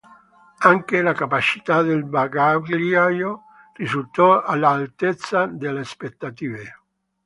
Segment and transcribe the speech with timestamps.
[0.61, 3.43] Anche la capacità del bagagliaio
[3.75, 6.73] risultò all'altezza delle aspettative.